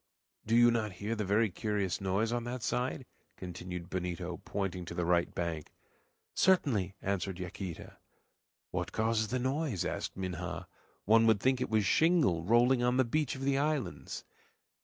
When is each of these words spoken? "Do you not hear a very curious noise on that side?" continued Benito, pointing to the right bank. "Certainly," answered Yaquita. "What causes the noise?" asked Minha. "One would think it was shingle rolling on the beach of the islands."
"Do 0.47 0.55
you 0.55 0.71
not 0.71 0.93
hear 0.93 1.11
a 1.13 1.15
very 1.17 1.51
curious 1.51 2.01
noise 2.01 2.31
on 2.31 2.43
that 2.45 2.63
side?" 2.63 3.05
continued 3.37 3.87
Benito, 3.87 4.37
pointing 4.45 4.83
to 4.85 4.95
the 4.95 5.05
right 5.05 5.31
bank. 5.35 5.71
"Certainly," 6.33 6.95
answered 7.03 7.37
Yaquita. 7.39 7.97
"What 8.71 8.93
causes 8.93 9.27
the 9.27 9.37
noise?" 9.37 9.85
asked 9.85 10.17
Minha. 10.17 10.67
"One 11.05 11.27
would 11.27 11.39
think 11.39 11.61
it 11.61 11.69
was 11.69 11.85
shingle 11.85 12.43
rolling 12.43 12.81
on 12.81 12.97
the 12.97 13.05
beach 13.05 13.35
of 13.35 13.43
the 13.43 13.59
islands." 13.59 14.25